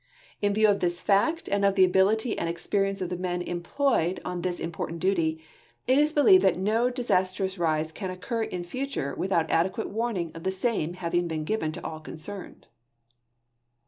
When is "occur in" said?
8.09-8.63